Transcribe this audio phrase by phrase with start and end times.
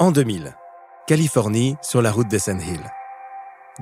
[0.00, 0.56] En 2000,
[1.06, 2.80] Californie, sur la route de Sand Hill.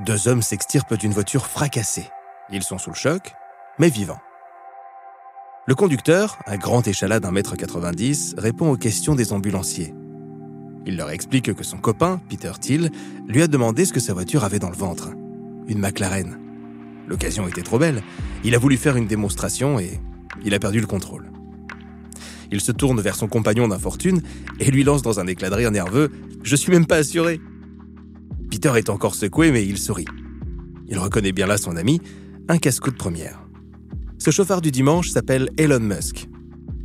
[0.04, 2.10] Deux hommes s'extirpent d'une voiture fracassée.
[2.50, 3.32] Ils sont sous le choc,
[3.78, 4.20] mais vivants.
[5.66, 9.94] Le conducteur, un grand échalas d'un mètre 90, répond aux questions des ambulanciers.
[10.84, 12.90] Il leur explique que son copain, Peter Thiel,
[13.26, 15.12] lui a demandé ce que sa voiture avait dans le ventre.
[15.66, 16.38] Une McLaren.
[17.08, 18.02] L'occasion était trop belle.
[18.44, 19.98] Il a voulu faire une démonstration et
[20.44, 21.31] il a perdu le contrôle.
[22.52, 24.22] Il se tourne vers son compagnon d'infortune
[24.60, 26.10] et lui lance dans un éclat de rire nerveux
[26.42, 27.40] Je suis même pas assuré.
[28.50, 30.04] Peter est encore secoué, mais il sourit.
[30.86, 32.00] Il reconnaît bien là son ami,
[32.48, 33.42] un casse-cou de première.
[34.18, 36.28] Ce chauffeur du dimanche s'appelle Elon Musk.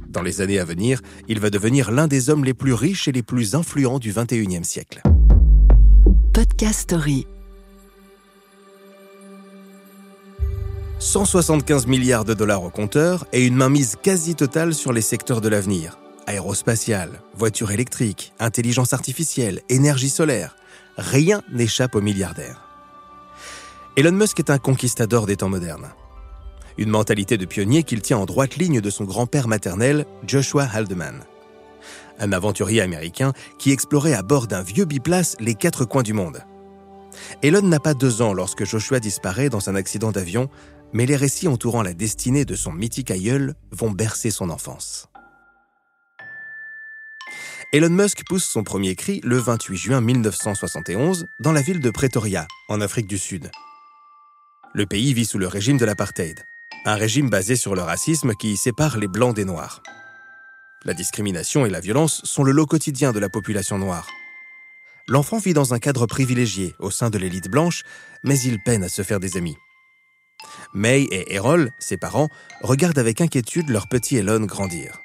[0.07, 3.11] Dans les années à venir, il va devenir l'un des hommes les plus riches et
[3.11, 5.01] les plus influents du 21e siècle.
[6.33, 7.27] Podcast Story.
[10.99, 15.47] 175 milliards de dollars au compteur et une mainmise quasi totale sur les secteurs de
[15.47, 15.99] l'avenir.
[16.25, 20.55] Aérospatiale, voitures électriques, intelligence artificielle, énergie solaire.
[20.97, 22.63] Rien n'échappe aux milliardaires.
[23.95, 25.89] Elon Musk est un conquistador des temps modernes.
[26.79, 31.23] Une mentalité de pionnier qu'il tient en droite ligne de son grand-père maternel, Joshua Haldeman.
[32.19, 36.41] Un aventurier américain qui explorait à bord d'un vieux biplace les quatre coins du monde.
[37.43, 40.49] Elon n'a pas deux ans lorsque Joshua disparaît dans un accident d'avion
[40.93, 45.09] mais les récits entourant la destinée de son mythique aïeul vont bercer son enfance.
[47.73, 52.47] Elon Musk pousse son premier cri le 28 juin 1971 dans la ville de Pretoria,
[52.69, 53.51] en Afrique du Sud.
[54.73, 56.45] Le pays vit sous le régime de l'apartheid,
[56.85, 59.83] un régime basé sur le racisme qui sépare les blancs des noirs.
[60.85, 64.07] La discrimination et la violence sont le lot quotidien de la population noire.
[65.09, 67.83] L'enfant vit dans un cadre privilégié au sein de l'élite blanche,
[68.23, 69.57] mais il peine à se faire des amis.
[70.73, 72.29] May et Errol, ses parents,
[72.61, 75.01] regardent avec inquiétude leur petit Elon grandir.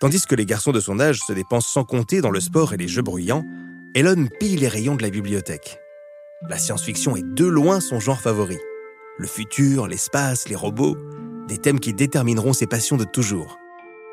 [0.00, 2.76] Tandis que les garçons de son âge se dépensent sans compter dans le sport et
[2.76, 3.44] les jeux bruyants,
[3.94, 5.78] Elon pille les rayons de la bibliothèque.
[6.48, 8.58] La science-fiction est de loin son genre favori.
[9.18, 10.96] Le futur, l'espace, les robots,
[11.48, 13.58] des thèmes qui détermineront ses passions de toujours.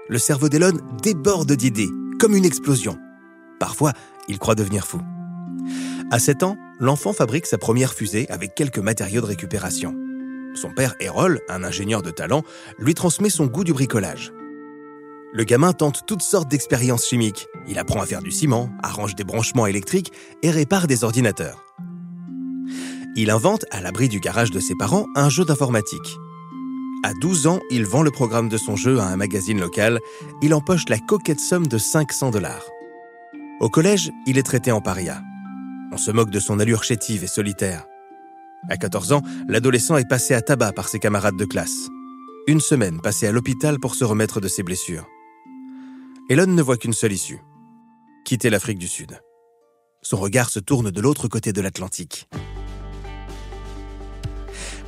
[0.07, 1.89] Le cerveau d'Elon déborde d'idées,
[2.19, 2.97] comme une explosion.
[3.59, 3.91] Parfois,
[4.29, 5.01] il croit devenir fou.
[6.11, 9.95] À 7 ans, l'enfant fabrique sa première fusée avec quelques matériaux de récupération.
[10.55, 12.43] Son père, Errol, un ingénieur de talent,
[12.77, 14.31] lui transmet son goût du bricolage.
[15.33, 17.47] Le gamin tente toutes sortes d'expériences chimiques.
[17.67, 20.11] Il apprend à faire du ciment, arrange des branchements électriques
[20.43, 21.63] et répare des ordinateurs.
[23.15, 26.17] Il invente, à l'abri du garage de ses parents, un jeu d'informatique.
[27.03, 29.99] À 12 ans, il vend le programme de son jeu à un magazine local.
[30.41, 32.65] Il empoche la coquette somme de 500 dollars.
[33.59, 35.21] Au collège, il est traité en paria.
[35.93, 37.85] On se moque de son allure chétive et solitaire.
[38.67, 41.87] À 14 ans, l'adolescent est passé à tabac par ses camarades de classe.
[42.47, 45.07] Une semaine passée à l'hôpital pour se remettre de ses blessures.
[46.31, 47.41] Elon ne voit qu'une seule issue.
[48.25, 49.19] Quitter l'Afrique du Sud.
[50.01, 52.27] Son regard se tourne de l'autre côté de l'Atlantique.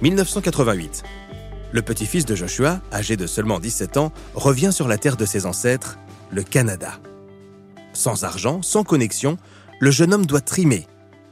[0.01, 1.03] 1988.
[1.71, 5.45] Le petit-fils de Joshua, âgé de seulement 17 ans, revient sur la terre de ses
[5.45, 5.99] ancêtres,
[6.31, 6.99] le Canada.
[7.93, 9.37] Sans argent, sans connexion,
[9.79, 10.87] le jeune homme doit trimer,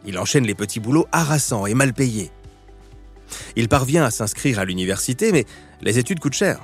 [0.06, 2.32] il enchaîne les petits boulots harassants et mal payés.
[3.56, 5.46] Il parvient à s'inscrire à l'université, mais
[5.82, 6.60] les études coûtent cher.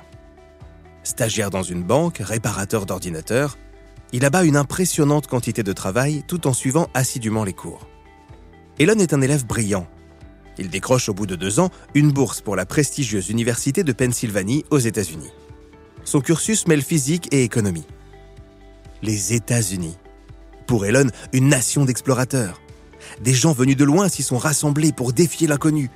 [1.02, 3.58] Stagiaire dans une banque, réparateur d'ordinateurs,
[4.12, 7.88] il abat une impressionnante quantité de travail tout en suivant assidûment les cours.
[8.78, 9.86] Elon est un élève brillant.
[10.58, 14.64] Il décroche au bout de deux ans une bourse pour la prestigieuse université de Pennsylvanie
[14.70, 15.30] aux États-Unis.
[16.04, 17.86] Son cursus mêle physique et économie.
[19.02, 19.96] Les États-Unis.
[20.66, 22.60] Pour Elon, une nation d'explorateurs.
[23.20, 25.90] Des gens venus de loin s'y sont rassemblés pour défier l'inconnu.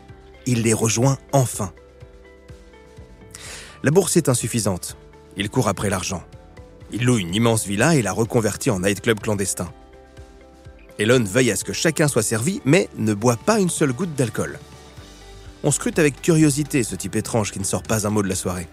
[0.46, 1.72] Il les rejoint enfin.
[3.82, 4.96] La bourse est insuffisante.
[5.36, 6.22] Il court après l'argent.
[6.92, 9.72] Il loue une immense villa et la reconvertit en nightclub clandestin.
[10.98, 14.14] Elon veille à ce que chacun soit servi, mais ne boit pas une seule goutte
[14.14, 14.58] d'alcool.
[15.64, 18.34] On scrute avec curiosité ce type étrange qui ne sort pas un mot de la
[18.34, 18.68] soirée.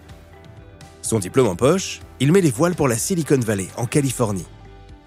[1.00, 4.46] Son diplôme en poche, il met les voiles pour la Silicon Valley, en Californie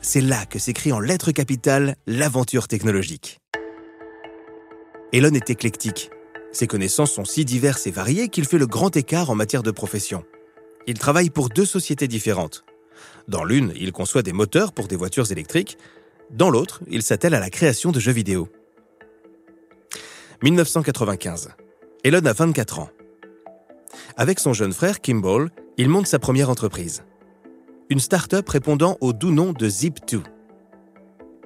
[0.05, 3.39] c'est là que s'écrit en lettres capitales l'aventure technologique.
[5.11, 6.11] Elon est éclectique.
[6.51, 9.71] Ses connaissances sont si diverses et variées qu'il fait le grand écart en matière de
[9.71, 10.23] profession.
[10.85, 12.65] Il travaille pour deux sociétés différentes.
[13.27, 15.77] Dans l'une, il conçoit des moteurs pour des voitures électriques.
[16.29, 18.47] Dans l'autre, il s'attelle à la création de jeux vidéo.
[20.43, 21.49] 1995.
[22.03, 22.89] Elon a 24 ans.
[24.17, 27.03] Avec son jeune frère Kimball, il monte sa première entreprise
[27.89, 30.21] une start-up répondant au doux nom de Zip2.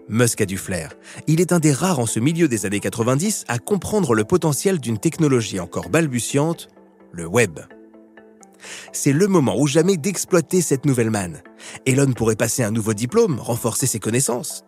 [0.07, 0.93] Musk a du flair.
[1.27, 4.79] Il est un des rares en ce milieu des années 90 à comprendre le potentiel
[4.79, 6.69] d'une technologie encore balbutiante,
[7.11, 7.59] le web.
[8.91, 11.41] C'est le moment ou jamais d'exploiter cette nouvelle manne.
[11.85, 14.63] Elon pourrait passer un nouveau diplôme, renforcer ses connaissances.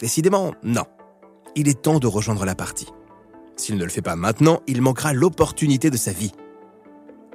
[0.00, 0.84] Décidément, non.
[1.56, 2.88] Il est temps de rejoindre la partie.
[3.56, 6.32] S'il ne le fait pas maintenant, il manquera l'opportunité de sa vie.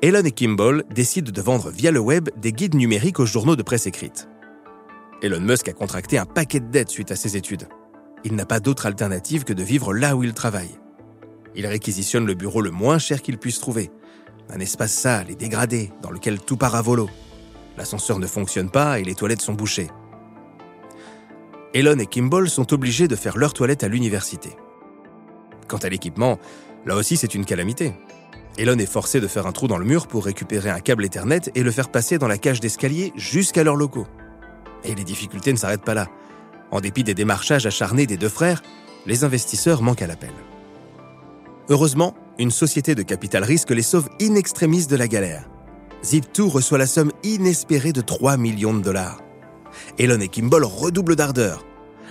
[0.01, 3.63] Elon et Kimball décident de vendre via le web des guides numériques aux journaux de
[3.63, 4.29] presse écrite.
[5.21, 7.67] Elon Musk a contracté un paquet de dettes suite à ses études.
[8.23, 10.79] Il n'a pas d'autre alternative que de vivre là où il travaille.
[11.53, 13.91] Il réquisitionne le bureau le moins cher qu'il puisse trouver.
[14.49, 17.09] Un espace sale et dégradé dans lequel tout part à volo.
[17.77, 19.89] L'ascenseur ne fonctionne pas et les toilettes sont bouchées.
[21.73, 24.51] Elon et Kimball sont obligés de faire leur toilette à l'université.
[25.67, 26.39] Quant à l'équipement,
[26.85, 27.93] là aussi c'est une calamité.
[28.57, 31.51] Elon est forcé de faire un trou dans le mur pour récupérer un câble Ethernet
[31.55, 34.07] et le faire passer dans la cage d'escalier jusqu'à leurs locaux.
[34.83, 36.07] Et les difficultés ne s'arrêtent pas là.
[36.71, 38.61] En dépit des démarchages acharnés des deux frères,
[39.05, 40.33] les investisseurs manquent à l'appel.
[41.69, 45.49] Heureusement, une société de capital risque les sauve in extremis de la galère.
[46.03, 49.21] Zip2 reçoit la somme inespérée de 3 millions de dollars.
[49.97, 51.65] Elon et Kimball redoublent d'ardeur.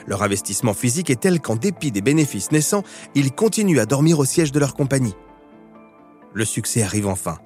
[0.06, 2.84] Leur investissement physique est tel qu'en dépit des bénéfices naissants,
[3.14, 5.14] ils continuent à dormir au siège de leur compagnie.
[6.35, 7.39] Le succès arrive enfin.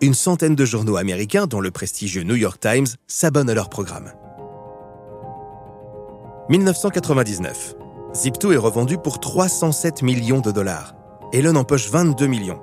[0.00, 4.12] Une centaine de journaux américains, dont le prestigieux New York Times, s'abonnent à leur programme.
[6.48, 7.74] 1999.
[8.12, 10.94] Zip2 est revendu pour 307 millions de dollars.
[11.32, 12.60] Elon empoche 22 millions.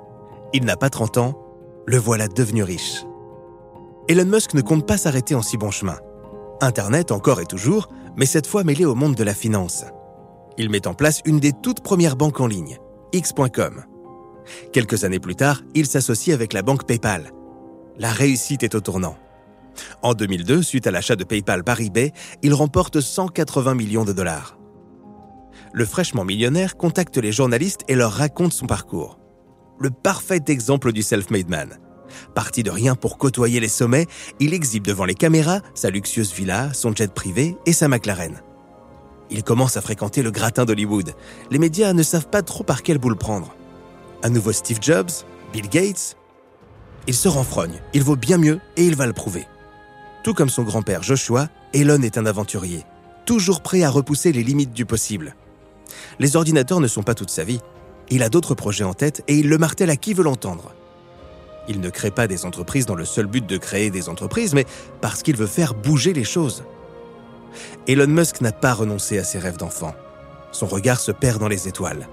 [0.54, 1.34] Il n'a pas 30 ans,
[1.86, 3.04] le voilà devenu riche.
[4.08, 5.98] Elon Musk ne compte pas s'arrêter en si bon chemin.
[6.60, 9.84] Internet encore et toujours, mais cette fois mêlé au monde de la finance.
[10.58, 12.78] Il met en place une des toutes premières banques en ligne,
[13.12, 13.84] X.com.
[14.72, 17.32] Quelques années plus tard, il s'associe avec la banque PayPal.
[17.98, 19.16] La réussite est au tournant.
[20.02, 22.12] En 2002, suite à l'achat de PayPal par eBay,
[22.42, 24.58] il remporte 180 millions de dollars.
[25.72, 29.18] Le fraîchement millionnaire contacte les journalistes et leur raconte son parcours.
[29.78, 31.78] Le parfait exemple du self-made man.
[32.34, 34.06] Parti de rien pour côtoyer les sommets,
[34.38, 38.42] il exhibe devant les caméras sa luxueuse villa, son jet privé et sa McLaren.
[39.30, 41.14] Il commence à fréquenter le gratin d'Hollywood.
[41.50, 43.54] Les médias ne savent pas trop par quelle boule prendre.
[44.24, 45.10] Un nouveau Steve Jobs
[45.52, 46.16] Bill Gates
[47.08, 49.48] Il se renfrogne, il vaut bien mieux et il va le prouver.
[50.22, 52.84] Tout comme son grand-père Joshua, Elon est un aventurier,
[53.26, 55.34] toujours prêt à repousser les limites du possible.
[56.20, 57.60] Les ordinateurs ne sont pas toute sa vie.
[58.10, 60.72] Il a d'autres projets en tête et il le martèle à qui veut l'entendre.
[61.66, 64.66] Il ne crée pas des entreprises dans le seul but de créer des entreprises, mais
[65.00, 66.62] parce qu'il veut faire bouger les choses.
[67.88, 69.94] Elon Musk n'a pas renoncé à ses rêves d'enfant.
[70.52, 72.06] Son regard se perd dans les étoiles.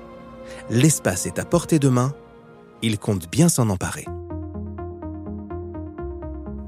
[0.71, 2.13] L'espace est à portée de main,
[2.83, 4.05] il compte bien s'en emparer.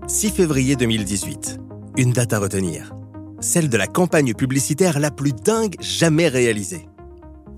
[0.08, 1.60] 6 février 2018.
[1.98, 2.96] Une date à retenir.
[3.42, 6.90] Celle de la campagne publicitaire la plus dingue jamais réalisée.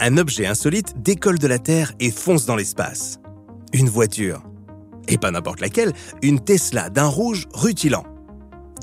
[0.01, 3.21] Un objet insolite décolle de la Terre et fonce dans l'espace.
[3.71, 4.43] Une voiture.
[5.07, 8.03] Et pas n'importe laquelle, une Tesla d'un rouge rutilant.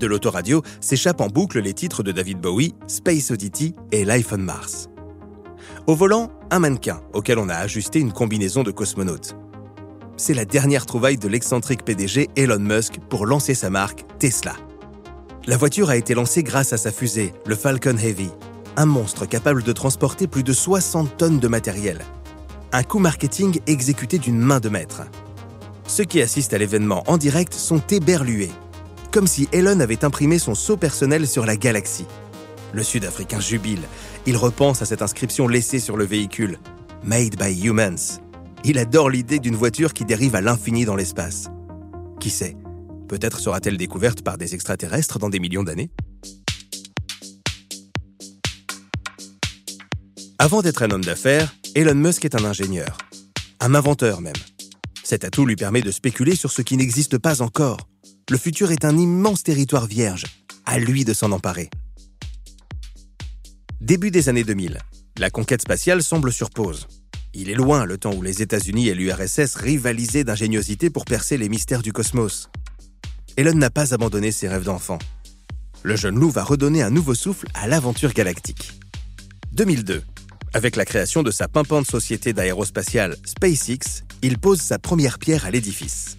[0.00, 4.38] De l'autoradio s'échappent en boucle les titres de David Bowie, Space Oddity et Life on
[4.38, 4.88] Mars.
[5.86, 9.36] Au volant, un mannequin auquel on a ajusté une combinaison de cosmonautes
[10.20, 14.54] c'est la dernière trouvaille de l'excentrique PDG Elon Musk pour lancer sa marque Tesla.
[15.46, 18.28] La voiture a été lancée grâce à sa fusée, le Falcon Heavy,
[18.76, 22.04] un monstre capable de transporter plus de 60 tonnes de matériel.
[22.72, 25.02] Un coup marketing exécuté d'une main de maître.
[25.86, 28.52] Ceux qui assistent à l'événement en direct sont éberlués,
[29.12, 32.06] comme si Elon avait imprimé son sceau personnel sur la galaxie.
[32.74, 33.82] Le Sud-Africain jubile.
[34.26, 36.58] Il repense à cette inscription laissée sur le véhicule.
[37.02, 38.20] Made by Humans.
[38.64, 41.48] Il adore l'idée d'une voiture qui dérive à l'infini dans l'espace.
[42.20, 42.56] Qui sait
[43.08, 45.90] Peut-être sera-t-elle découverte par des extraterrestres dans des millions d'années?
[50.38, 52.98] Avant d'être un homme d'affaires, Elon Musk est un ingénieur.
[53.58, 54.34] Un inventeur même.
[55.02, 57.78] Cet atout lui permet de spéculer sur ce qui n'existe pas encore.
[58.30, 60.24] Le futur est un immense territoire vierge.
[60.66, 61.70] À lui de s'en emparer.
[63.80, 64.78] Début des années 2000.
[65.18, 66.86] La conquête spatiale semble sur pause.
[67.32, 71.48] Il est loin le temps où les États-Unis et l'URSS rivalisaient d'ingéniosité pour percer les
[71.48, 72.50] mystères du cosmos.
[73.38, 74.98] Elon n'a pas abandonné ses rêves d'enfant.
[75.82, 78.78] Le jeune loup va redonner un nouveau souffle à l'aventure galactique.
[79.52, 80.02] 2002.
[80.52, 85.50] Avec la création de sa pimpante société d'aérospatiale SpaceX, il pose sa première pierre à
[85.50, 86.18] l'édifice.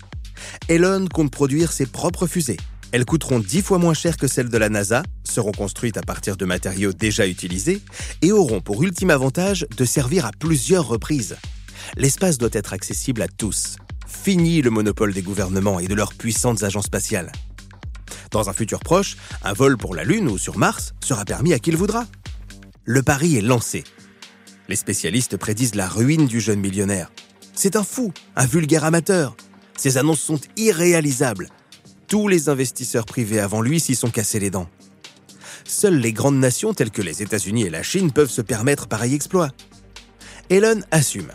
[0.68, 2.58] Elon compte produire ses propres fusées,
[2.91, 6.36] elles coûteront dix fois moins cher que celles de la NASA, seront construites à partir
[6.36, 7.81] de matériaux déjà utilisés
[8.21, 11.38] et auront pour ultime avantage de servir à plusieurs reprises.
[11.95, 13.77] L'espace doit être accessible à tous.
[14.07, 17.31] Fini le monopole des gouvernements et de leurs puissantes agences spatiales.
[18.29, 21.60] Dans un futur proche, un vol pour la Lune ou sur Mars sera permis à
[21.60, 22.05] qui le voudra.
[22.83, 23.83] Le pari est lancé.
[24.67, 27.12] Les spécialistes prédisent la ruine du jeune millionnaire.
[27.53, 29.36] C'est un fou, un vulgaire amateur.
[29.77, 31.50] Ces annonces sont irréalisables
[32.12, 34.68] Tous les investisseurs privés avant lui s'y sont cassés les dents.
[35.63, 39.15] Seules les grandes nations telles que les États-Unis et la Chine peuvent se permettre pareil
[39.15, 39.51] exploit.
[40.50, 41.32] Elon assume.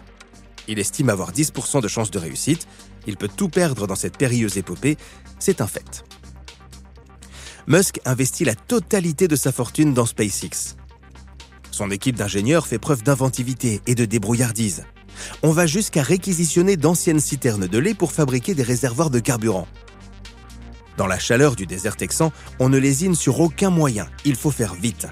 [0.68, 2.68] Il estime avoir 10% de chances de réussite.
[3.06, 4.98] Il peut tout perdre dans cette périlleuse épopée.
[5.38, 6.04] C'est un fait.
[7.66, 10.76] Musk investit la totalité de sa fortune dans SpaceX.
[11.70, 14.84] Son équipe d'ingénieurs fait preuve d'inventivité et de débrouillardise.
[15.42, 19.66] On va jusqu'à réquisitionner d'anciennes citernes de lait pour fabriquer des réservoirs de carburant.
[20.96, 24.74] Dans la chaleur du désert texan, on ne lésine sur aucun moyen, il faut faire
[24.74, 25.06] vite.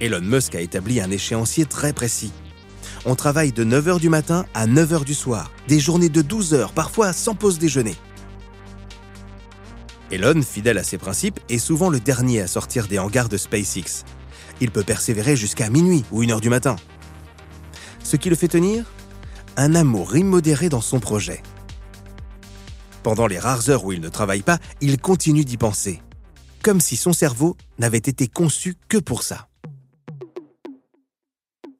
[0.00, 2.32] Elon Musk a établi un échéancier très précis.
[3.04, 6.72] On travaille de 9h du matin à 9h du soir, des journées de 12 heures,
[6.72, 7.96] parfois sans pause déjeuner.
[10.12, 14.04] Elon, fidèle à ses principes, est souvent le dernier à sortir des hangars de SpaceX.
[14.60, 16.76] Il peut persévérer jusqu'à minuit ou 1h du matin.
[18.04, 18.84] Ce qui le fait tenir?
[19.56, 21.42] Un amour immodéré dans son projet.
[23.06, 26.02] Pendant les rares heures où il ne travaille pas, il continue d'y penser,
[26.64, 29.46] comme si son cerveau n'avait été conçu que pour ça.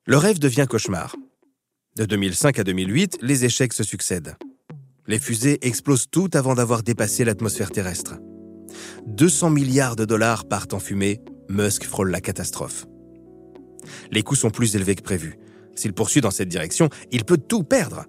[0.05, 1.17] Le rêve devient cauchemar.
[1.97, 4.37] De 2005 à 2008, les échecs se succèdent.
[5.09, 8.21] Les fusées explosent toutes avant d'avoir dépassé l'atmosphère terrestre.
[9.09, 12.87] 200 milliards de dollars partent en fumée, Musk frôle la catastrophe.
[14.13, 15.41] Les coûts sont plus élevés que prévu.
[15.75, 18.05] S'il poursuit dans cette direction, il peut tout perdre.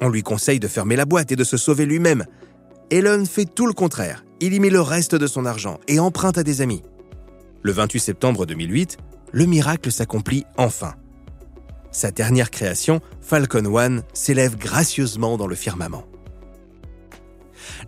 [0.00, 2.24] On lui conseille de fermer la boîte et de se sauver lui-même.
[2.90, 4.24] Elon fait tout le contraire.
[4.40, 6.82] Il y met le reste de son argent et emprunte à des amis.
[7.62, 8.98] Le 28 septembre 2008,
[9.32, 10.94] le miracle s'accomplit enfin.
[11.90, 16.04] Sa dernière création, Falcon 1, s'élève gracieusement dans le firmament.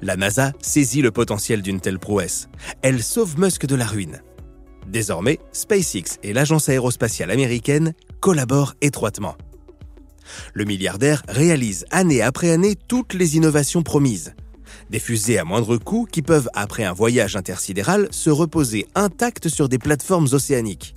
[0.01, 2.49] La NASA saisit le potentiel d'une telle prouesse.
[2.83, 4.23] Elle sauve Musk de la ruine.
[4.87, 9.37] Désormais, SpaceX et l'agence aérospatiale américaine collaborent étroitement
[10.55, 14.35] le milliardaire réalise année après année toutes les innovations promises.
[14.91, 19.69] Des fusées à moindre coût qui peuvent, après un voyage intersidéral, se reposer intactes sur
[19.69, 20.95] des plateformes océaniques.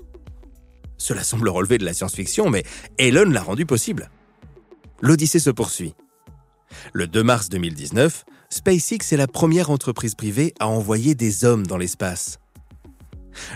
[0.98, 2.64] Cela semble relever de la science-fiction, mais
[2.98, 4.10] Elon l'a rendu possible.
[5.02, 5.96] L'Odyssée se poursuit.
[6.94, 11.78] Le 2 mars 2019, SpaceX est la première entreprise privée à envoyer des hommes dans
[11.78, 12.41] l'espace.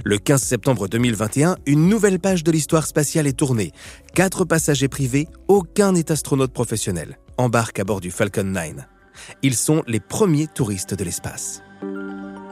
[0.04, 3.72] Le 15 septembre 2021, une nouvelle page de l'histoire spatiale est tournée.
[4.14, 8.74] Quatre passagers privés, aucun n'est astronaute professionnel, embarquent à bord du Falcon 9.
[9.44, 11.62] Ils sont les premiers touristes de l'espace.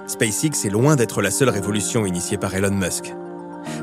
[0.07, 3.13] SpaceX est loin d'être la seule révolution initiée par Elon Musk.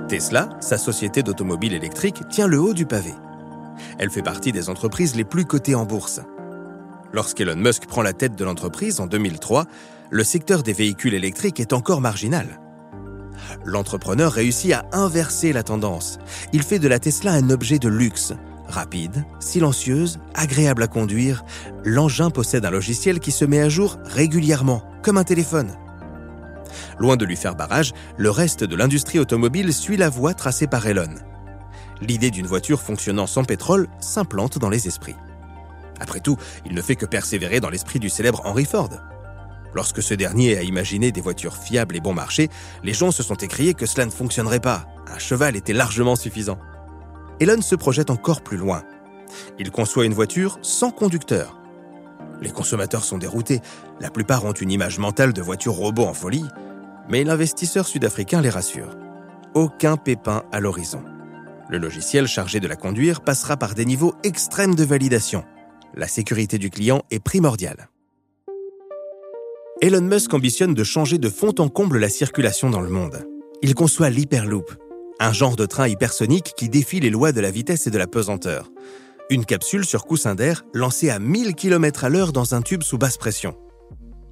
[0.08, 3.14] Tesla, sa société d'automobile électrique, tient le haut du pavé.
[3.98, 6.20] Elle fait partie des entreprises les plus cotées en bourse.
[7.12, 9.64] Lorsqu'Elon Musk prend la tête de l'entreprise en 2003,
[10.10, 12.60] le secteur des véhicules électriques est encore marginal
[13.64, 16.18] l'entrepreneur réussit à inverser la tendance.
[16.52, 18.32] Il fait de la Tesla un objet de luxe.
[18.68, 21.44] Rapide, silencieuse, agréable à conduire,
[21.84, 25.72] l'engin possède un logiciel qui se met à jour régulièrement, comme un téléphone.
[26.98, 30.86] Loin de lui faire barrage, le reste de l'industrie automobile suit la voie tracée par
[30.86, 31.14] Elon.
[32.00, 35.16] L'idée d'une voiture fonctionnant sans pétrole s'implante dans les esprits.
[35.98, 38.90] Après tout, il ne fait que persévérer dans l'esprit du célèbre Henry Ford.
[39.74, 42.48] Lorsque ce dernier a imaginé des voitures fiables et bon marché,
[42.82, 44.86] les gens se sont écriés que cela ne fonctionnerait pas.
[45.06, 46.58] Un cheval était largement suffisant.
[47.40, 48.82] Elon se projette encore plus loin.
[49.58, 51.60] Il conçoit une voiture sans conducteur.
[52.40, 53.60] Les consommateurs sont déroutés.
[54.00, 56.44] La plupart ont une image mentale de voitures robots en folie.
[57.08, 58.96] Mais l'investisseur sud-africain les rassure.
[59.54, 61.02] Aucun pépin à l'horizon.
[61.68, 65.44] Le logiciel chargé de la conduire passera par des niveaux extrêmes de validation.
[65.94, 67.89] La sécurité du client est primordiale.
[69.82, 73.26] Elon Musk ambitionne de changer de fond en comble la circulation dans le monde.
[73.62, 74.70] Il conçoit l'Hyperloop,
[75.18, 78.06] un genre de train hypersonique qui défie les lois de la vitesse et de la
[78.06, 78.68] pesanteur.
[79.30, 82.98] Une capsule sur coussin d'air lancée à 1000 km à l'heure dans un tube sous
[82.98, 83.56] basse pression.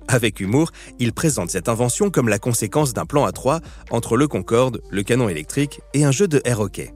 [0.06, 4.28] Avec humour, il présente cette invention comme la conséquence d'un plan à trois entre le
[4.28, 6.92] Concorde, le canon électrique et un jeu de air hockey.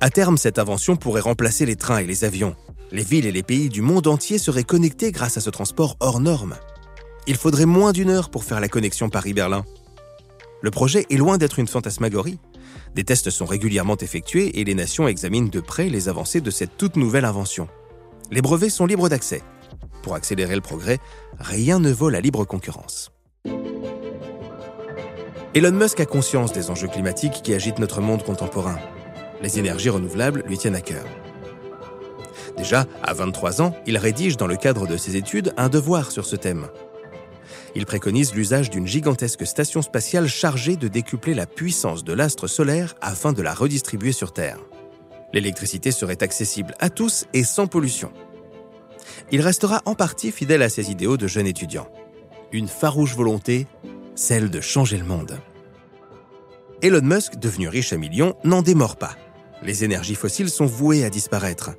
[0.00, 2.54] À terme, cette invention pourrait remplacer les trains et les avions,
[2.92, 6.20] les villes et les pays du monde entier seraient connectés grâce à ce transport hors
[6.20, 6.56] norme.
[7.26, 9.64] Il faudrait moins d'une heure pour faire la connexion Paris-Berlin.
[10.62, 12.38] Le projet est loin d'être une fantasmagorie.
[12.94, 16.76] Des tests sont régulièrement effectués et les nations examinent de près les avancées de cette
[16.78, 17.68] toute nouvelle invention.
[18.30, 19.42] Les brevets sont libres d'accès.
[20.02, 20.98] Pour accélérer le progrès,
[21.40, 23.10] rien ne vaut la libre concurrence.
[25.54, 28.78] Elon Musk a conscience des enjeux climatiques qui agitent notre monde contemporain.
[29.42, 31.04] Les énergies renouvelables lui tiennent à cœur.
[32.56, 36.24] Déjà, à 23 ans, il rédige dans le cadre de ses études un devoir sur
[36.24, 36.66] ce thème.
[37.74, 42.94] Il préconise l'usage d'une gigantesque station spatiale chargée de décupler la puissance de l'astre solaire
[43.00, 44.58] afin de la redistribuer sur Terre.
[45.32, 48.10] L'électricité serait accessible à tous et sans pollution.
[49.30, 51.88] il restera en partie fidèle à ses idéaux de jeune étudiant.
[52.50, 53.66] Une farouche volonté,
[54.14, 55.38] celle de changer le monde.
[56.80, 59.16] Elon Musk, devenu riche à millions, n'en démord pas.
[59.62, 61.70] Les énergies fossiles sont vouées à disparaître.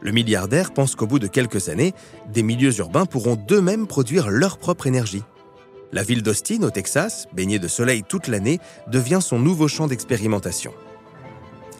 [0.00, 1.94] Le milliardaire pense qu'au bout de quelques années,
[2.28, 5.22] des milieux urbains pourront d'eux-mêmes produire leur propre énergie.
[5.92, 10.74] La ville d'Austin, au Texas, baignée de soleil toute l'année, devient son nouveau champ d'expérimentation.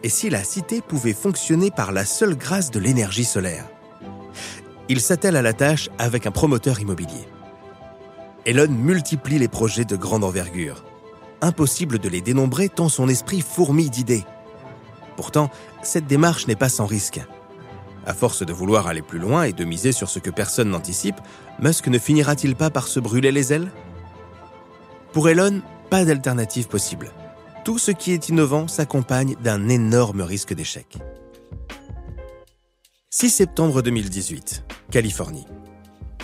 [0.03, 3.65] Et si la cité pouvait fonctionner par la seule grâce de l'énergie solaire?
[4.87, 7.27] Il s'attelle à la tâche avec un promoteur immobilier.
[8.45, 10.85] Elon multiplie les projets de grande envergure.
[11.41, 14.23] Impossible de les dénombrer tant son esprit fourmille d'idées.
[15.15, 15.49] Pourtant,
[15.81, 17.21] cette démarche n'est pas sans risque.
[18.05, 21.19] À force de vouloir aller plus loin et de miser sur ce que personne n'anticipe,
[21.59, 23.71] Musk ne finira-t-il pas par se brûler les ailes?
[25.11, 27.11] Pour Elon, pas d'alternative possible.
[27.63, 30.97] Tout ce qui est innovant s'accompagne d'un énorme risque d'échec.
[33.09, 35.47] 6 septembre 2018, Californie.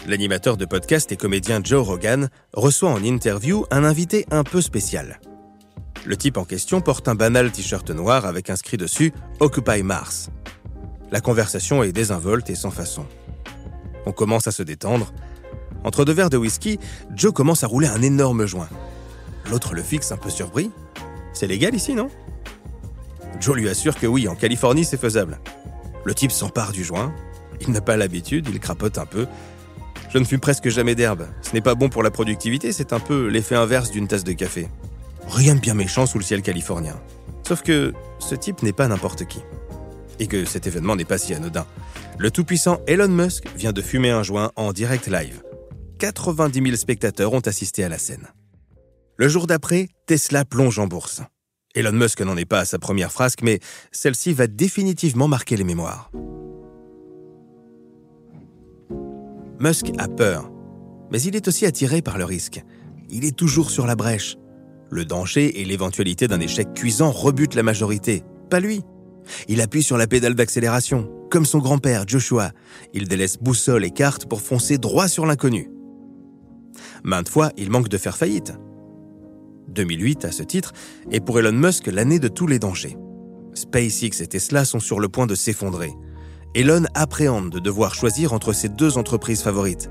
[0.07, 5.19] L'animateur de podcast et comédien Joe Rogan reçoit en interview un invité un peu spécial.
[6.03, 10.29] Le type en question porte un banal t-shirt noir avec inscrit dessus Occupy Mars.
[11.12, 13.05] La conversation est désinvolte et sans façon.
[14.08, 15.13] On commence à se détendre.
[15.84, 16.79] Entre deux verres de whisky,
[17.15, 18.70] Joe commence à rouler un énorme joint.
[19.51, 20.72] L'autre le fixe un peu surpris.
[21.34, 22.10] C'est légal ici, non?
[23.39, 25.39] Joe lui assure que oui, en Californie, c'est faisable.
[26.03, 27.13] Le type s'empare du joint.
[27.60, 29.27] Il n'a pas l'habitude, il crapote un peu.
[30.10, 31.27] Je ne fume presque jamais d'herbe.
[31.41, 34.34] Ce n'est pas bon pour la productivité, c'est un peu l'effet inverse d'une tasse de
[34.34, 34.67] café.
[35.27, 36.99] Rien de bien méchant sous le ciel californien.
[37.47, 39.39] Sauf que ce type n'est pas n'importe qui
[40.19, 41.65] et que cet événement n'est pas si anodin.
[42.19, 45.41] Le tout-puissant Elon Musk vient de fumer un joint en direct live.
[45.97, 48.27] 90 000 spectateurs ont assisté à la scène.
[49.17, 51.21] Le jour d'après, Tesla plonge en bourse.
[51.73, 53.59] Elon Musk n'en est pas à sa première frasque, mais
[53.91, 56.11] celle-ci va définitivement marquer les mémoires.
[59.59, 60.51] Musk a peur,
[61.11, 62.63] mais il est aussi attiré par le risque.
[63.09, 64.37] Il est toujours sur la brèche.
[64.91, 68.82] Le danger et l'éventualité d'un échec cuisant rebutent la majorité, pas lui.
[69.47, 72.51] Il appuie sur la pédale d'accélération, comme son grand-père Joshua.
[72.93, 75.71] Il délaisse boussole et carte pour foncer droit sur l'inconnu.
[77.06, 78.54] Maintes fois, il manque de faire faillite.
[79.69, 80.73] 2008, à ce titre,
[81.10, 82.97] est pour Elon Musk l'année de tous les dangers.
[83.54, 85.93] SpaceX et Tesla sont sur le point de s'effondrer.
[86.54, 89.89] Elon appréhende de devoir choisir entre ses deux entreprises favorites.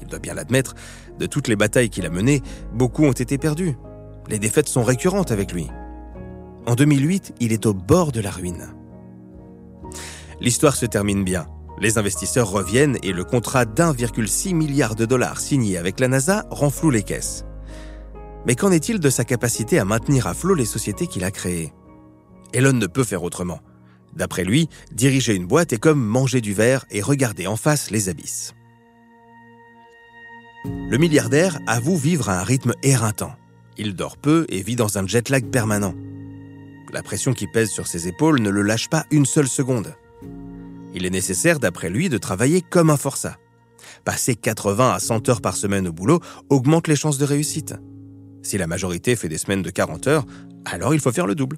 [0.00, 0.74] Il doit bien l'admettre,
[1.18, 3.74] de toutes les batailles qu'il a menées, beaucoup ont été perdues.
[4.28, 5.68] Les défaites sont récurrentes avec lui.
[6.66, 8.74] En 2008, il est au bord de la ruine.
[10.40, 11.46] L'histoire se termine bien.
[11.80, 16.90] Les investisseurs reviennent et le contrat d'1,6 milliard de dollars signé avec la NASA renfloue
[16.90, 17.44] les caisses.
[18.46, 21.72] Mais qu'en est-il de sa capacité à maintenir à flot les sociétés qu'il a créées?
[22.52, 23.60] Elon ne peut faire autrement.
[24.14, 28.08] D'après lui, diriger une boîte est comme manger du verre et regarder en face les
[28.08, 28.54] abysses.
[30.64, 33.32] Le milliardaire avoue vivre à un rythme éreintant.
[33.82, 35.94] Il dort peu et vit dans un jet lag permanent.
[36.92, 39.94] La pression qui pèse sur ses épaules ne le lâche pas une seule seconde.
[40.92, 43.38] Il est nécessaire, d'après lui, de travailler comme un forçat.
[44.04, 47.74] Passer 80 à 100 heures par semaine au boulot augmente les chances de réussite.
[48.42, 50.26] Si la majorité fait des semaines de 40 heures,
[50.66, 51.56] alors il faut faire le double.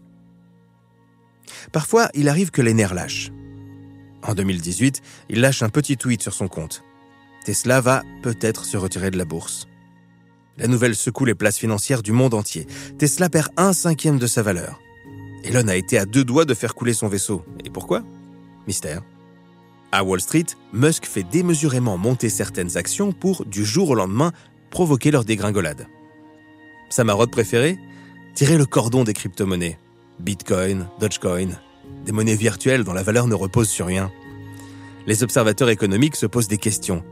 [1.72, 3.32] Parfois, il arrive que les nerfs lâchent.
[4.22, 6.85] En 2018, il lâche un petit tweet sur son compte.
[7.44, 9.66] Tesla va peut-être se retirer de la bourse.
[10.58, 12.66] La nouvelle secoue les places financières du monde entier.
[12.98, 14.80] Tesla perd un cinquième de sa valeur.
[15.44, 17.44] Elon a été à deux doigts de faire couler son vaisseau.
[17.64, 18.02] Et pourquoi?
[18.66, 19.02] Mystère.
[19.90, 24.32] À Wall Street, Musk fait démesurément monter certaines actions pour, du jour au lendemain,
[24.70, 25.86] provoquer leur dégringolade.
[26.88, 27.78] Sa marotte préférée?
[28.34, 29.78] Tirer le cordon des crypto-monnaies.
[30.18, 31.48] Bitcoin, Dogecoin,
[32.04, 34.10] des monnaies virtuelles dont la valeur ne repose sur rien.
[35.06, 37.02] Les observateurs économiques se posent des questions.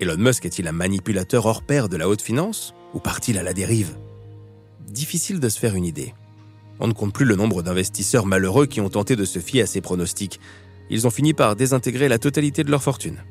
[0.00, 3.52] Elon Musk est-il un manipulateur hors pair de la haute finance ou part-il à la
[3.52, 3.96] dérive?
[4.88, 6.14] Difficile de se faire une idée.
[6.80, 9.66] On ne compte plus le nombre d'investisseurs malheureux qui ont tenté de se fier à
[9.66, 10.40] ces pronostics.
[10.90, 13.22] Ils ont fini par désintégrer la totalité de leur fortune.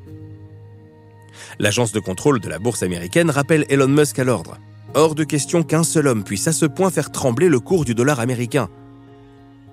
[1.58, 4.56] L'agence de contrôle de la bourse américaine rappelle Elon Musk à l'ordre.
[4.94, 7.94] Hors de question qu'un seul homme puisse à ce point faire trembler le cours du
[7.94, 8.70] dollar américain.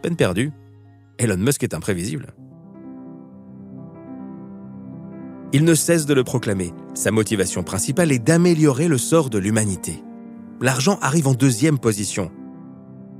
[0.02, 0.52] Peine perdue.
[1.18, 2.34] Elon Musk est imprévisible.
[5.54, 6.74] Il ne cesse de le proclamer.
[6.94, 10.02] Sa motivation principale est d'améliorer le sort de l'humanité.
[10.62, 12.32] L'argent arrive en deuxième position.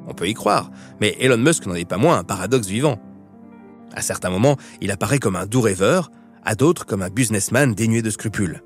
[0.08, 3.00] On peut y croire, mais Elon Musk n'en est pas moins un paradoxe vivant.
[3.94, 6.10] À certains moments, il apparaît comme un doux rêveur,
[6.44, 8.64] à d'autres comme un businessman dénué de scrupules.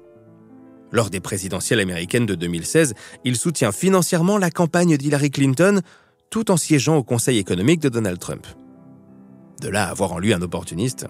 [0.91, 5.81] Lors des présidentielles américaines de 2016, il soutient financièrement la campagne d'Hillary Clinton
[6.29, 8.45] tout en siégeant au Conseil économique de Donald Trump.
[9.61, 11.07] De là à voir en lui un opportuniste.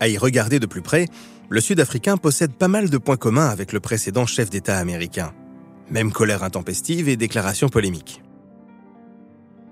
[0.00, 1.06] À y regarder de plus près,
[1.50, 5.32] le Sud-Africain possède pas mal de points communs avec le précédent chef d'État américain.
[5.90, 8.22] Même colère intempestive et déclarations polémiques.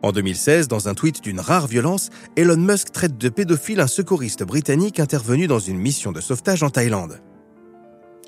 [0.03, 4.45] En 2016, dans un tweet d'une rare violence, Elon Musk traite de pédophile un secouriste
[4.45, 7.21] britannique intervenu dans une mission de sauvetage en Thaïlande.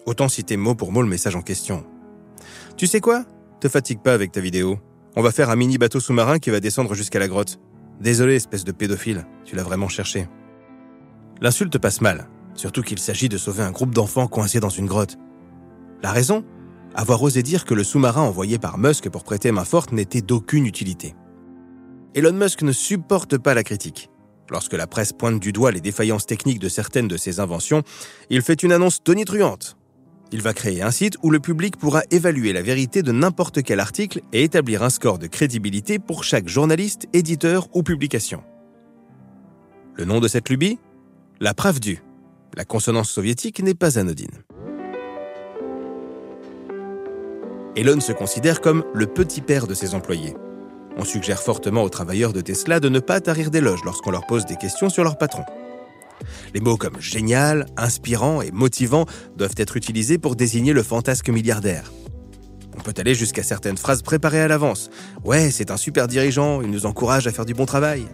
[0.05, 1.85] Autant citer mot pour mot le message en question.
[2.77, 3.25] Tu sais quoi?
[3.61, 4.79] Te fatigue pas avec ta vidéo.
[5.17, 7.59] On va faire un mini bateau sous-marin qui va descendre jusqu'à la grotte.
[8.01, 10.29] Désolé, espèce de pédophile, tu l'as vraiment cherché.
[11.41, 15.17] L'insulte passe mal, surtout qu'il s'agit de sauver un groupe d'enfants coincés dans une grotte.
[16.03, 16.45] La raison?
[16.95, 20.67] Avoir osé dire que le sous-marin envoyé par Musk pour prêter main forte n'était d'aucune
[20.67, 21.15] utilité.
[22.15, 24.11] Elon Musk ne supporte pas la critique.
[24.51, 27.83] Lorsque la presse pointe du doigt les défaillances techniques de certaines de ses inventions,
[28.31, 29.77] il fait une annonce tonitruante.
[30.33, 33.81] Il va créer un site où le public pourra évaluer la vérité de n'importe quel
[33.81, 38.43] article et établir un score de crédibilité pour chaque journaliste, éditeur ou publication.
[39.95, 40.79] Le nom de cette lubie?
[41.41, 42.03] La Pravdu.
[42.57, 44.43] La consonance soviétique n'est pas anodine.
[47.77, 50.35] Elon se considère comme le petit père de ses employés.
[50.97, 54.47] On suggère fortement aux travailleurs de Tesla de ne pas tarir d'éloges lorsqu'on leur pose
[54.47, 55.45] des questions sur leur patron.
[56.55, 59.07] Les mots comme génial, inspirant et motivant
[59.37, 61.93] doivent être utilisés pour désigner le fantasque milliardaire.
[62.77, 64.91] On peut aller jusqu'à certaines phrases préparées à l'avance.
[65.25, 68.07] Ouais, c'est un super dirigeant, il nous encourage à faire du bon travail.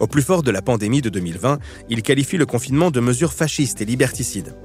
[0.00, 3.80] Au plus fort de la pandémie de 2020, il qualifie le confinement de mesure fasciste
[3.80, 4.56] et liberticide.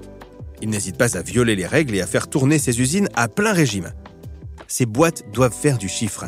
[0.61, 3.53] Il n'hésite pas à violer les règles et à faire tourner ses usines à plein
[3.53, 3.93] régime.
[4.67, 6.25] Ces boîtes doivent faire du chiffre.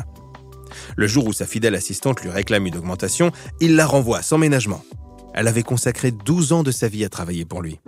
[0.96, 4.82] Le jour où sa fidèle assistante lui réclame une augmentation, il la renvoie sans ménagement.
[5.34, 7.78] Elle avait consacré 12 ans de sa vie à travailler pour lui.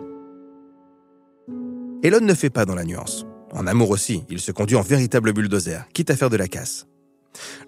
[2.02, 3.24] Elon ne fait pas dans la nuance.
[3.52, 6.86] En amour aussi, il se conduit en véritable bulldozer, quitte à faire de la casse.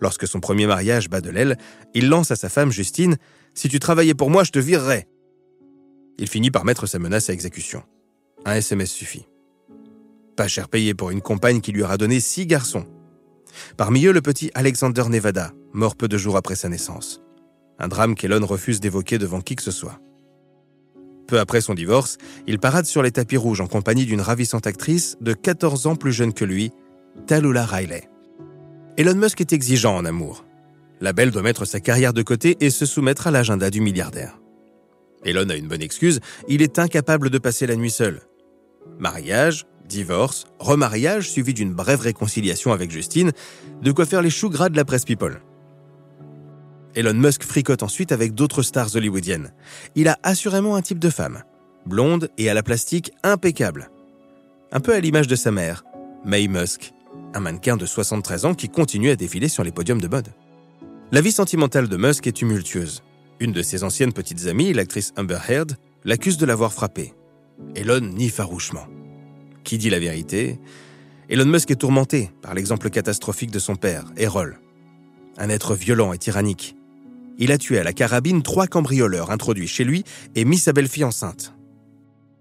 [0.01, 1.57] Lorsque son premier mariage bat de l'aile,
[1.95, 3.17] il lance à sa femme Justine
[3.57, 5.09] Si tu travaillais pour moi, je te virerais.
[6.19, 7.83] Il finit par mettre sa menace à exécution.
[8.45, 9.27] Un SMS suffit.
[10.37, 12.87] Pas cher payé pour une compagne qui lui aura donné six garçons,
[13.77, 17.23] Parmi eux, le petit Alexander Nevada, mort peu de jours après sa naissance.
[17.79, 20.01] Un drame qu'Elon refuse d'évoquer devant qui que ce soit.
[21.27, 25.17] Peu après son divorce, il parade sur les tapis rouges en compagnie d'une ravissante actrice
[25.21, 26.71] de 14 ans plus jeune que lui,
[27.27, 28.09] Talula Riley.
[28.97, 30.46] Elon Musk est exigeant en amour.
[31.01, 34.39] La belle doit mettre sa carrière de côté et se soumettre à l'agenda du milliardaire.
[35.25, 38.23] Elon a une bonne excuse, il est incapable de passer la nuit seul.
[38.99, 43.33] Mariage, divorce, remariage suivi d'une brève réconciliation avec Justine,
[43.83, 45.41] de quoi faire les choux gras de la presse people.
[46.95, 49.53] Elon Musk fricote ensuite avec d'autres stars hollywoodiennes.
[49.97, 51.43] Il a assurément un type de femme,
[51.85, 53.91] blonde et à la plastique impeccable.
[54.73, 55.85] Un peu à l'image de sa mère,
[56.25, 56.93] May Musk,
[57.35, 60.29] un mannequin de 73 ans qui continue à défiler sur les podiums de mode.
[61.13, 63.05] La vie sentimentale de Musk est tumultueuse.
[63.39, 67.15] Une de ses anciennes petites amies, l'actrice Amber Heard, l'accuse de l'avoir frappé.
[67.77, 68.89] Elon nie farouchement.
[69.63, 70.59] Qui dit la vérité?
[71.29, 74.59] Elon Musk est tourmenté par l'exemple catastrophique de son père, Errol.
[75.39, 76.75] Un être violent et tyrannique.
[77.39, 80.03] Il a tué à la carabine trois cambrioleurs introduits chez lui
[80.35, 81.55] et mis sa belle-fille enceinte.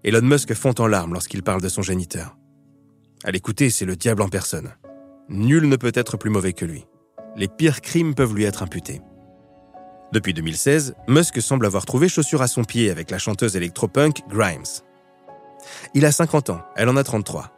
[0.02, 2.36] Elon Musk fond en larmes lorsqu'il parle de son géniteur.
[3.22, 4.72] À l'écouter, c'est le diable en personne.
[5.28, 6.84] Nul ne peut être plus mauvais que lui.
[7.38, 9.02] Les pires crimes peuvent lui être imputés.
[10.12, 14.62] Depuis 2016, Musk semble avoir trouvé chaussure à son pied avec la chanteuse électropunk Grimes.
[15.92, 17.52] Il a 50 ans, elle en a 33.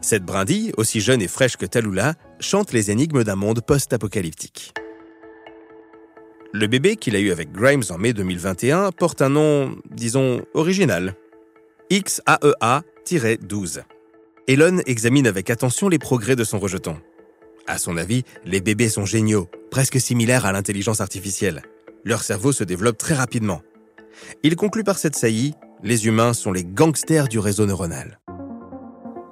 [0.00, 4.72] Cette brindille, aussi jeune et fraîche que Talula, chante les énigmes d'un monde post-apocalyptique.
[6.54, 11.16] Le bébé qu'il a eu avec Grimes en mai 2021 porte un nom, disons, original.
[11.90, 13.82] XAEA-12.
[14.48, 16.96] Elon examine avec attention les progrès de son rejeton.
[17.66, 21.62] À son avis, les bébés sont géniaux, presque similaires à l'intelligence artificielle.
[22.04, 23.62] Leur cerveau se développe très rapidement.
[24.42, 28.20] Il conclut par cette saillie les humains sont les gangsters du réseau neuronal.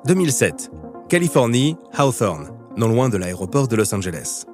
[0.07, 0.71] 2007.
[1.09, 4.45] Californie, Hawthorne, non loin de l'aéroport de Los Angeles.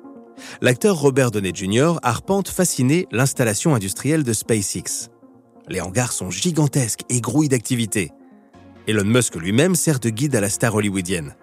[0.60, 1.94] L'acteur Robert Downey Jr.
[2.02, 5.08] arpente fasciné l'installation industrielle de SpaceX.
[5.68, 8.12] Les hangars sont gigantesques et grouillent d'activité.
[8.86, 11.34] Elon Musk lui-même sert de guide à la star hollywoodienne.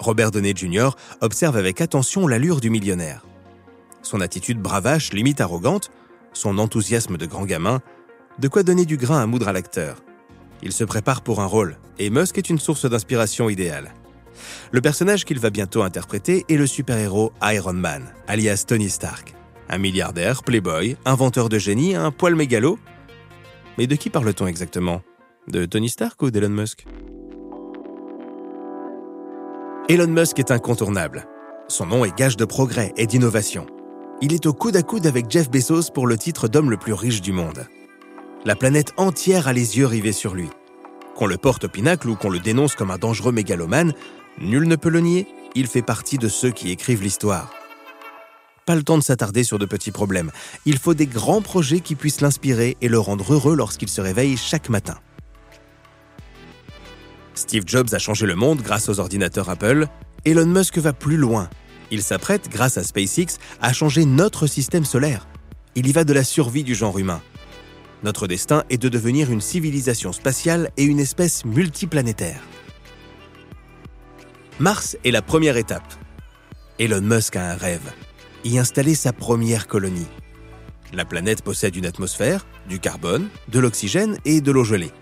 [0.00, 0.90] Robert Downey Jr.
[1.20, 3.26] observe avec attention l'allure du millionnaire.
[4.02, 5.90] Son attitude bravache, limite arrogante,
[6.32, 7.82] son enthousiasme de grand gamin,
[8.38, 10.02] de quoi donner du grain à moudre à l'acteur.
[10.62, 13.92] Il se prépare pour un rôle, et Musk est une source d'inspiration idéale.
[14.72, 19.34] Le personnage qu'il va bientôt interpréter est le super-héros Iron Man, alias Tony Stark.
[19.68, 22.78] Un milliardaire, playboy, inventeur de génie, un poil mégalo.
[23.76, 25.02] Mais de qui parle-t-on exactement?
[25.48, 26.86] De Tony Stark ou d'Elon Musk?
[29.88, 31.26] Elon Musk est incontournable.
[31.68, 33.66] Son nom est gage de progrès et d'innovation.
[34.20, 36.92] Il est au coude à coude avec Jeff Bezos pour le titre d'homme le plus
[36.92, 37.66] riche du monde.
[38.44, 40.48] La planète entière a les yeux rivés sur lui.
[41.16, 43.92] Qu'on le porte au pinacle ou qu'on le dénonce comme un dangereux mégalomane,
[44.38, 47.52] nul ne peut le nier, il fait partie de ceux qui écrivent l'histoire.
[48.66, 50.30] Pas le temps de s'attarder sur de petits problèmes.
[50.66, 54.36] Il faut des grands projets qui puissent l'inspirer et le rendre heureux lorsqu'il se réveille
[54.36, 54.94] chaque matin.
[57.40, 59.86] Steve Jobs a changé le monde grâce aux ordinateurs Apple.
[60.26, 61.48] Elon Musk va plus loin.
[61.90, 65.26] Il s'apprête, grâce à SpaceX, à changer notre système solaire.
[65.74, 67.22] Il y va de la survie du genre humain.
[68.04, 72.42] Notre destin est de devenir une civilisation spatiale et une espèce multiplanétaire.
[74.58, 75.94] Mars est la première étape.
[76.78, 77.90] Elon Musk a un rêve
[78.44, 80.08] y installer sa première colonie.
[80.92, 84.92] La planète possède une atmosphère, du carbone, de l'oxygène et de l'eau gelée.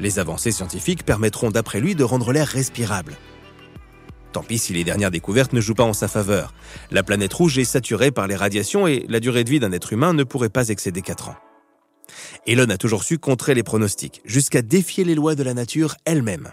[0.00, 3.16] Les avancées scientifiques permettront d'après lui de rendre l'air respirable.
[4.32, 6.52] Tant pis si les dernières découvertes ne jouent pas en sa faveur.
[6.90, 9.92] La planète rouge est saturée par les radiations et la durée de vie d'un être
[9.92, 11.36] humain ne pourrait pas excéder 4 ans.
[12.46, 16.50] Elon a toujours su contrer les pronostics, jusqu'à défier les lois de la nature elle-même.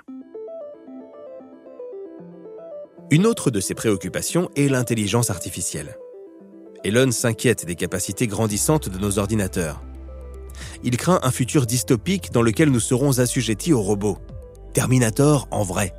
[3.09, 5.97] Une autre de ses préoccupations est l'intelligence artificielle.
[6.83, 9.83] Elon s'inquiète des capacités grandissantes de nos ordinateurs.
[10.83, 14.17] Il craint un futur dystopique dans lequel nous serons assujettis aux robots.
[14.73, 15.93] Terminator en vrai.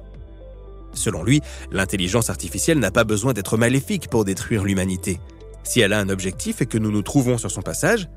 [0.95, 5.21] Selon lui, l'intelligence artificielle n'a pas besoin d'être maléfique pour détruire l'humanité.
[5.65, 8.09] Si elle a un objectif et que nous nous trouvons sur son passage,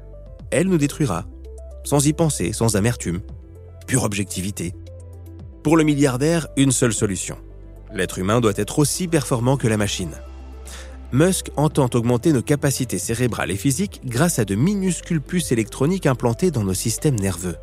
[0.52, 1.26] elle nous détruira.
[1.84, 3.22] Sans y penser, sans amertume.
[3.88, 4.74] Pure objectivité.
[5.64, 7.38] Pour le milliardaire, une seule solution
[7.94, 10.12] L'être humain doit être aussi performant que la machine.
[11.16, 16.52] Musk entend augmenter nos capacités cérébrales et physiques grâce à de minuscules puces électroniques implantées
[16.52, 17.56] dans nos systèmes nerveux.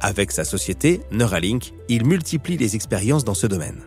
[0.00, 3.80] Avec sa société, Neuralink, il multiplie les expériences dans ce domaine.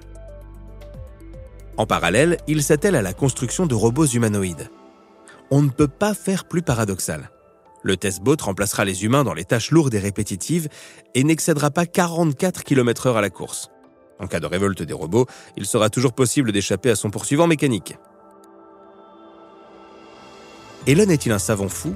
[1.77, 4.69] En parallèle, il s'attelle à la construction de robots humanoïdes.
[5.49, 7.31] On ne peut pas faire plus paradoxal.
[7.83, 10.67] Le testbot remplacera les humains dans les tâches lourdes et répétitives
[11.15, 13.69] et n'excédera pas 44 km/h à la course.
[14.19, 15.25] En cas de révolte des robots,
[15.55, 17.95] il sera toujours possible d'échapper à son poursuivant mécanique.
[20.87, 21.95] Elon est-il un savant fou?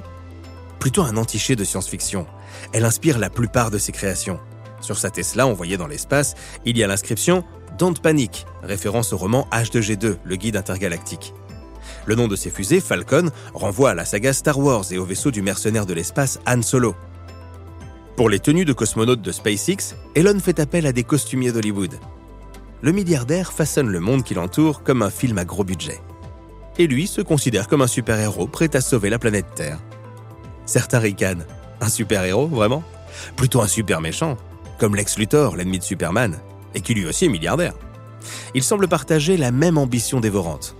[0.78, 2.26] Plutôt un entiché de science-fiction.
[2.74, 4.38] Elle inspire la plupart de ses créations.
[4.82, 6.34] Sur sa Tesla envoyée dans l'espace,
[6.66, 7.42] il y a l'inscription
[7.78, 11.32] Don't Panic, référence au roman H2G2, le guide intergalactique.
[12.04, 15.30] Le nom de ses fusées, Falcon, renvoie à la saga Star Wars et au vaisseau
[15.30, 16.94] du mercenaire de l'espace Han Solo.
[18.16, 21.98] Pour les tenues de cosmonautes de SpaceX, Elon fait appel à des costumiers d'Hollywood.
[22.82, 26.02] Le milliardaire façonne le monde qui l'entoure comme un film à gros budget.
[26.78, 29.78] Et lui se considère comme un super-héros prêt à sauver la planète Terre.
[30.66, 31.46] Certains ricanent.
[31.80, 32.82] Un super-héros, vraiment?
[33.36, 34.36] Plutôt un super méchant,
[34.78, 36.38] comme Lex Luthor, l'ennemi de Superman,
[36.74, 37.74] et qui lui aussi est milliardaire.
[38.54, 40.76] Ils semblent partager la même ambition dévorante.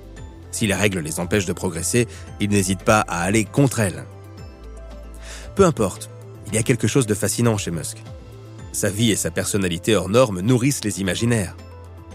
[0.50, 2.06] Si les règles les empêchent de progresser,
[2.40, 4.04] ils n'hésitent pas à aller contre elles.
[5.54, 6.10] Peu importe,
[6.46, 7.98] il y a quelque chose de fascinant chez Musk.
[8.72, 11.56] Sa vie et sa personnalité hors normes nourrissent les imaginaires.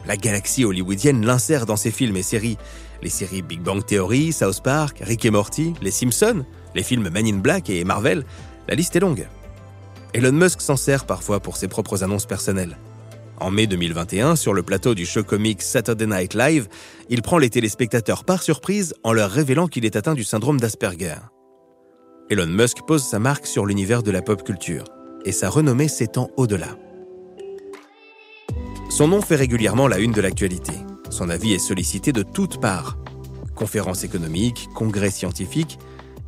[0.06, 2.58] La galaxie hollywoodienne l'insère dans ses films et séries.
[3.02, 7.28] Les séries Big Bang Theory, South Park, Rick et Morty, Les Simpsons, les films Men
[7.28, 8.26] in Black et Marvel,
[8.68, 9.28] la liste est longue.
[10.14, 12.78] Elon Musk s'en sert parfois pour ses propres annonces personnelles.
[13.40, 16.68] En mai 2021, sur le plateau du show comique Saturday Night Live,
[17.10, 21.18] il prend les téléspectateurs par surprise en leur révélant qu'il est atteint du syndrome d'Asperger.
[22.32, 24.86] Elon Musk pose sa marque sur l'univers de la pop culture,
[25.24, 26.78] et sa renommée s'étend au-delà.
[28.90, 30.74] Son nom fait régulièrement la une de l'actualité.
[31.10, 32.98] Son avis est sollicité de toutes parts.
[33.56, 35.80] Conférences économiques, congrès scientifiques.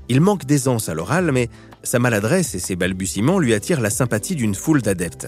[0.07, 1.49] Il manque d'aisance à l'oral, mais
[1.83, 5.27] sa maladresse et ses balbutiements lui attirent la sympathie d'une foule d'adeptes.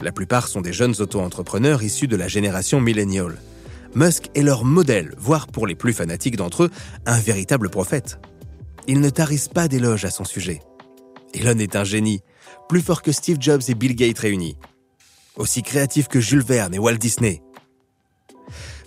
[0.00, 3.38] La plupart sont des jeunes auto-entrepreneurs issus de la génération millennial.
[3.94, 6.70] Musk est leur modèle, voire pour les plus fanatiques d'entre eux,
[7.06, 8.20] un véritable prophète
[8.88, 10.60] il ne tarisse pas d'éloges à son sujet.
[11.34, 12.22] Elon est un génie,
[12.70, 14.56] plus fort que Steve Jobs et Bill Gates réunis,
[15.36, 17.42] aussi créatif que Jules Verne et Walt Disney.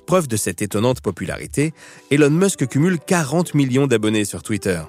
[0.06, 1.74] Preuve de cette étonnante popularité,
[2.10, 4.82] Elon Musk cumule 40 millions d'abonnés sur Twitter.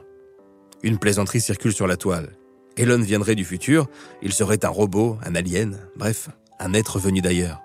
[0.83, 2.31] Une plaisanterie circule sur la toile.
[2.77, 3.89] Elon viendrait du futur,
[4.23, 7.61] il serait un robot, un alien, bref, un être venu d'ailleurs.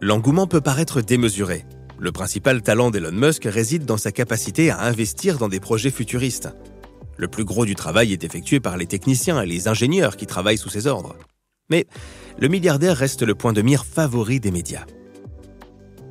[0.00, 1.64] L'engouement peut paraître démesuré,
[2.00, 6.48] le principal talent d'Elon Musk réside dans sa capacité à investir dans des projets futuristes.
[7.18, 10.56] Le plus gros du travail est effectué par les techniciens et les ingénieurs qui travaillent
[10.56, 11.14] sous ses ordres.
[11.68, 11.86] Mais
[12.38, 14.86] le milliardaire reste le point de mire favori des médias.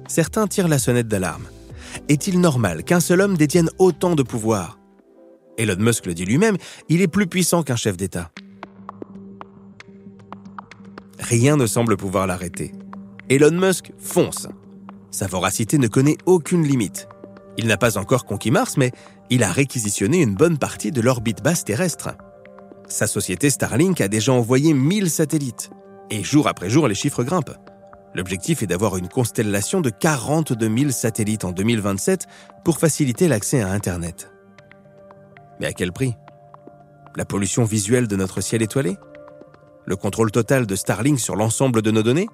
[0.09, 1.45] Certains tirent la sonnette d'alarme.
[2.09, 4.79] Est-il normal qu'un seul homme détienne autant de pouvoir?
[5.57, 6.57] Elon Musk le dit lui-même,
[6.89, 8.31] il est plus puissant qu'un chef d'État.
[11.19, 12.73] Rien ne semble pouvoir l'arrêter.
[13.29, 14.47] Elon Musk fonce.
[15.11, 17.07] Sa voracité ne connaît aucune limite.
[17.57, 18.91] Il n'a pas encore conquis Mars, mais
[19.29, 22.09] il a réquisitionné une bonne partie de l'orbite basse terrestre.
[22.87, 25.69] Sa société Starlink a déjà envoyé 1000 satellites.
[26.09, 27.55] Et jour après jour, les chiffres grimpent.
[28.15, 32.25] L'objectif est d'avoir une constellation de 42 000 satellites en 2027
[32.63, 34.31] pour faciliter l'accès à Internet.
[35.59, 36.15] Mais à quel prix?
[37.15, 38.97] La pollution visuelle de notre ciel étoilé?
[39.85, 42.27] Le contrôle total de Starlink sur l'ensemble de nos données?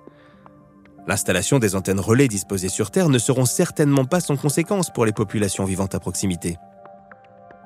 [1.08, 5.14] L'installation des antennes relais disposées sur Terre ne seront certainement pas sans conséquence pour les
[5.14, 6.58] populations vivant à proximité.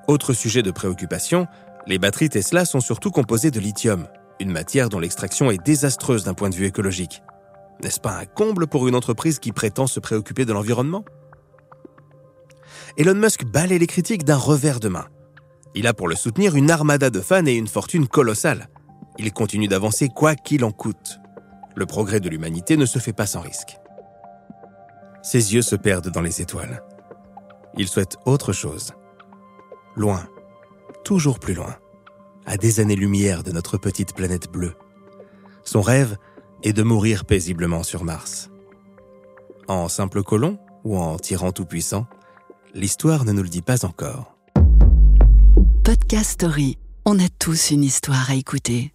[0.08, 1.48] Autre sujet de préoccupation,
[1.88, 4.08] les batteries Tesla sont surtout composées de lithium,
[4.40, 7.22] une matière dont l'extraction est désastreuse d'un point de vue écologique.
[7.84, 11.06] N'est-ce pas un comble pour une entreprise qui prétend se préoccuper de l'environnement?
[12.98, 15.08] Elon Musk balaie les critiques d'un revers de main.
[15.76, 18.68] Il a pour le soutenir une armada de fans et une fortune colossale.
[19.18, 21.20] Il continue d'avancer quoi qu'il en coûte.
[21.76, 23.78] Le progrès de l'humanité ne se fait pas sans risque.
[25.22, 26.84] Ses yeux se perdent dans les étoiles.
[27.78, 28.94] Il souhaite autre chose.
[29.96, 30.28] Loin,
[31.04, 31.76] toujours plus loin,
[32.46, 34.76] à des années-lumière de notre petite planète bleue.
[35.64, 36.18] Son rêve
[36.64, 38.50] est de mourir paisiblement sur Mars.
[39.68, 42.08] En simple colon ou en tyran tout-puissant,
[42.74, 44.36] l'histoire ne nous le dit pas encore.
[45.84, 46.78] Podcast Story.
[47.06, 48.94] On a tous une histoire à écouter.